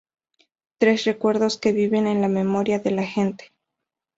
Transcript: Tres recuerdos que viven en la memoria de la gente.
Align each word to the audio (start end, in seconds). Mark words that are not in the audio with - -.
Tres 0.79 1.03
recuerdos 1.05 1.59
que 1.59 1.73
viven 1.73 2.07
en 2.07 2.21
la 2.21 2.27
memoria 2.27 2.79
de 2.79 2.89
la 2.89 3.03
gente. 3.03 3.51